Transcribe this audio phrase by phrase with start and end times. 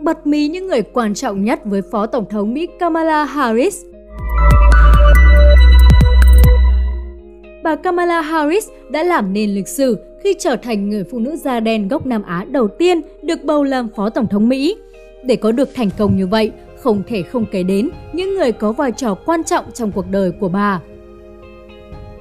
[0.00, 3.84] bật mí những người quan trọng nhất với Phó Tổng thống Mỹ Kamala Harris.
[7.62, 11.60] Bà Kamala Harris đã làm nên lịch sử khi trở thành người phụ nữ da
[11.60, 14.76] đen gốc Nam Á đầu tiên được bầu làm Phó Tổng thống Mỹ.
[15.24, 18.72] Để có được thành công như vậy, không thể không kể đến những người có
[18.72, 20.80] vai trò quan trọng trong cuộc đời của bà.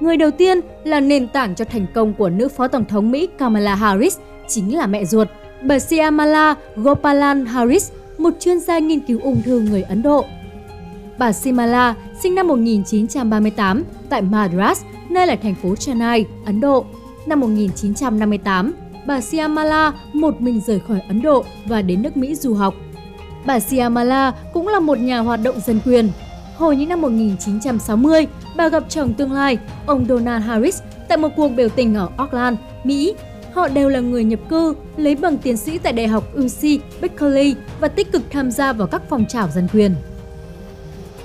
[0.00, 3.28] Người đầu tiên là nền tảng cho thành công của nữ Phó Tổng thống Mỹ
[3.38, 4.18] Kamala Harris
[4.48, 5.28] chính là mẹ ruột,
[5.62, 10.24] bà Siamala Gopalan Harris, một chuyên gia nghiên cứu ung thư người Ấn Độ.
[11.18, 16.84] Bà Simala sinh năm 1938 tại Madras, nơi là thành phố Chennai, Ấn Độ.
[17.26, 18.72] Năm 1958,
[19.06, 22.74] bà Siamala một mình rời khỏi Ấn Độ và đến nước Mỹ du học.
[23.46, 26.10] Bà Siamala cũng là một nhà hoạt động dân quyền.
[26.56, 31.48] Hồi những năm 1960, bà gặp chồng tương lai, ông Donald Harris, tại một cuộc
[31.48, 33.14] biểu tình ở Auckland, Mỹ.
[33.52, 37.54] Họ đều là người nhập cư, lấy bằng tiến sĩ tại Đại học UC Berkeley
[37.80, 39.94] và tích cực tham gia vào các phong trào dân quyền.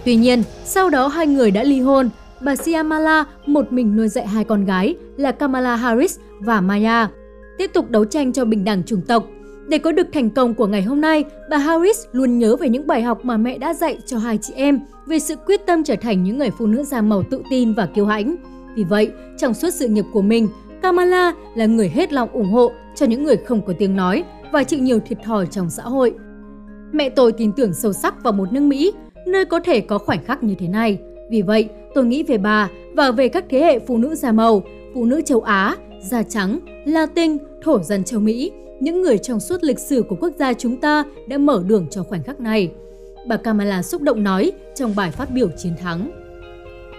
[0.06, 2.10] Tuy nhiên, sau đó hai người đã ly hôn.
[2.42, 7.10] Bà Siamala một mình nuôi dạy hai con gái là Kamala Harris và Maya.
[7.58, 9.26] Tiếp tục đấu tranh cho bình đẳng chủng tộc.
[9.68, 12.88] Để có được thành công của ngày hôm nay, bà Harris luôn nhớ về những
[12.88, 15.96] bài học mà mẹ đã dạy cho hai chị em về sự quyết tâm trở
[15.96, 18.36] thành những người phụ nữ da màu tự tin và kiêu hãnh.
[18.76, 20.48] Vì vậy, trong suốt sự nghiệp của mình,
[20.86, 24.64] Kamala là người hết lòng ủng hộ cho những người không có tiếng nói và
[24.64, 26.14] chịu nhiều thiệt thòi trong xã hội.
[26.92, 28.94] Mẹ tôi tin tưởng sâu sắc vào một nước Mỹ,
[29.28, 30.98] nơi có thể có khoảnh khắc như thế này.
[31.30, 34.64] Vì vậy, tôi nghĩ về bà và về các thế hệ phụ nữ da màu,
[34.94, 39.64] phụ nữ châu Á, da trắng, Latin, thổ dân châu Mỹ, những người trong suốt
[39.64, 42.72] lịch sử của quốc gia chúng ta đã mở đường cho khoảnh khắc này.
[43.28, 46.12] Bà Kamala xúc động nói trong bài phát biểu chiến thắng.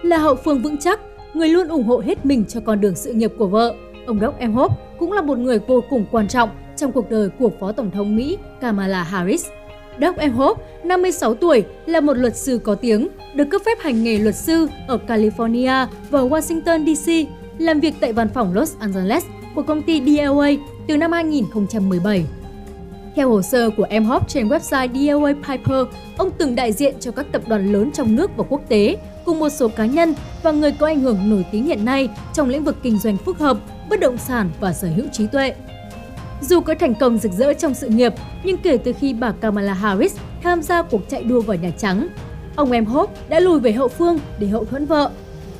[0.03, 0.99] Là hậu phương vững chắc,
[1.37, 3.75] người luôn ủng hộ hết mình cho con đường sự nghiệp của vợ.
[4.05, 7.51] Ông Doc Emhoff cũng là một người vô cùng quan trọng trong cuộc đời của
[7.59, 9.45] Phó Tổng thống Mỹ Kamala Harris.
[10.01, 14.17] Doc Emhoff, 56 tuổi, là một luật sư có tiếng, được cấp phép hành nghề
[14.17, 19.25] luật sư ở California và Washington DC, làm việc tại văn phòng Los Angeles
[19.55, 20.49] của công ty DLA
[20.87, 22.25] từ năm 2017.
[23.17, 27.25] Theo hồ sơ của Emhoff trên website DLA Piper, ông từng đại diện cho các
[27.31, 30.13] tập đoàn lớn trong nước và quốc tế, cùng một số cá nhân
[30.43, 33.39] và người có ảnh hưởng nổi tiếng hiện nay trong lĩnh vực kinh doanh phức
[33.39, 33.57] hợp,
[33.89, 35.53] bất động sản và sở hữu trí tuệ.
[36.41, 38.13] Dù có thành công rực rỡ trong sự nghiệp,
[38.43, 42.07] nhưng kể từ khi bà Kamala Harris tham gia cuộc chạy đua vào Nhà Trắng,
[42.55, 45.11] ông Emhoff đã lùi về hậu phương để hậu thuẫn vợ.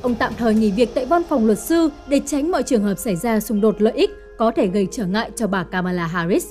[0.02, 2.96] Ông tạm thời nghỉ việc tại văn phòng luật sư để tránh mọi trường hợp
[2.96, 6.46] xảy ra xung đột lợi ích có thể gây trở ngại cho bà Kamala Harris.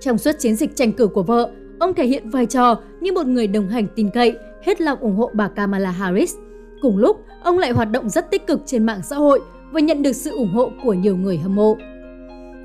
[0.00, 3.26] Trong suốt chiến dịch tranh cử của vợ, ông thể hiện vai trò như một
[3.26, 6.34] người đồng hành tin cậy, hết lòng ủng hộ bà Kamala Harris.
[6.82, 9.40] Cùng lúc, ông lại hoạt động rất tích cực trên mạng xã hội
[9.72, 11.76] và nhận được sự ủng hộ của nhiều người hâm mộ.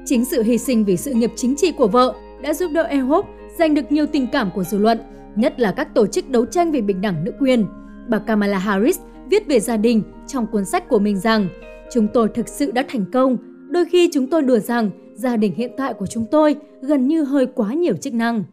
[0.05, 3.25] Chính sự hy sinh vì sự nghiệp chính trị của vợ đã giúp đỡ Ehop
[3.59, 4.99] giành được nhiều tình cảm của dư luận,
[5.35, 7.65] nhất là các tổ chức đấu tranh về bình đẳng nữ quyền.
[8.07, 11.47] Bà Kamala Harris viết về gia đình trong cuốn sách của mình rằng
[11.93, 13.37] Chúng tôi thực sự đã thành công.
[13.69, 17.23] Đôi khi chúng tôi đùa rằng gia đình hiện tại của chúng tôi gần như
[17.23, 18.43] hơi quá nhiều chức năng.